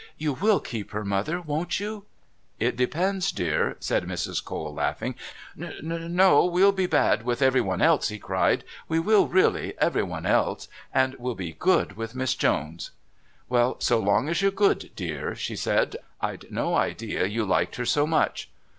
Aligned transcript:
"You 0.17 0.33
will 0.33 0.59
keep 0.59 0.89
her, 0.93 1.05
Mother, 1.05 1.39
won't 1.39 1.79
you?" 1.79 2.05
"It 2.59 2.75
depends, 2.75 3.31
dear," 3.31 3.77
said 3.79 4.05
Mrs. 4.05 4.43
Cole, 4.43 4.73
laughing. 4.73 5.13
"You 5.55 5.71
see" 5.79 5.81
"No 6.17 6.43
we'll 6.45 6.71
be 6.71 6.87
bad 6.87 7.21
with 7.21 7.43
everyone 7.43 7.83
else," 7.83 8.07
he 8.07 8.17
cried. 8.17 8.63
"We 8.87 8.97
will, 8.97 9.27
really 9.27 9.75
everyone 9.77 10.25
else. 10.25 10.67
And 10.91 11.13
we'll 11.19 11.35
be 11.35 11.53
good 11.53 11.97
with 11.97 12.15
Miss 12.15 12.33
Jones." 12.33 12.89
"Well, 13.47 13.75
so 13.79 13.99
long 13.99 14.27
as 14.27 14.41
you're 14.41 14.49
good, 14.49 14.89
dear," 14.95 15.35
she 15.35 15.55
said. 15.55 15.97
"I'd 16.19 16.51
no 16.51 16.73
idea 16.73 17.27
you 17.27 17.45
liked 17.45 17.75
her 17.75 17.85
so 17.85 18.07
much." 18.07 18.49